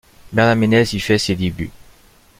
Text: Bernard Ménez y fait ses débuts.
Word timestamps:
Bernard 0.33 0.55
Ménez 0.55 0.85
y 0.95 0.99
fait 0.99 1.19
ses 1.19 1.35
débuts. 1.35 1.69